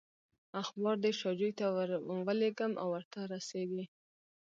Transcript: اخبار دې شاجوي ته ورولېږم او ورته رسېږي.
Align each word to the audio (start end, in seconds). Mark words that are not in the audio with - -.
اخبار 0.63 0.95
دې 1.03 1.11
شاجوي 1.19 1.51
ته 1.59 1.65
ورولېږم 2.17 2.71
او 2.81 2.87
ورته 2.95 3.19
رسېږي. 3.33 3.85